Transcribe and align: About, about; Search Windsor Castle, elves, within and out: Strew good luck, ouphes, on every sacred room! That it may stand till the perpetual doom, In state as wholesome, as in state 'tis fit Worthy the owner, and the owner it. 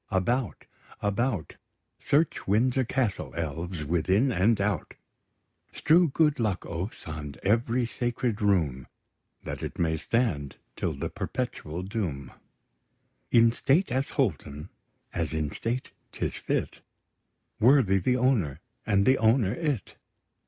About, 0.09 0.65
about; 0.99 1.57
Search 1.99 2.47
Windsor 2.47 2.85
Castle, 2.85 3.35
elves, 3.37 3.85
within 3.85 4.31
and 4.31 4.59
out: 4.59 4.95
Strew 5.71 6.07
good 6.07 6.39
luck, 6.39 6.65
ouphes, 6.65 7.07
on 7.07 7.35
every 7.43 7.85
sacred 7.85 8.41
room! 8.41 8.87
That 9.43 9.61
it 9.61 9.77
may 9.77 9.97
stand 9.97 10.55
till 10.75 10.93
the 10.93 11.11
perpetual 11.11 11.83
doom, 11.83 12.31
In 13.29 13.51
state 13.51 13.91
as 13.91 14.09
wholesome, 14.17 14.71
as 15.13 15.35
in 15.35 15.51
state 15.51 15.91
'tis 16.13 16.33
fit 16.33 16.79
Worthy 17.59 17.99
the 17.99 18.17
owner, 18.17 18.59
and 18.87 19.05
the 19.05 19.19
owner 19.19 19.53
it. 19.53 19.97